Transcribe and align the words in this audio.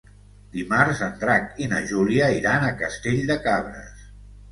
Dimarts 0.53 1.01
en 1.07 1.11
Drac 1.23 1.51
i 1.63 1.67
na 1.73 1.81
Júlia 1.91 2.29
iran 2.37 2.65
a 2.69 2.73
Castell 2.79 3.21
de 3.33 3.37
Cabres. 3.45 4.01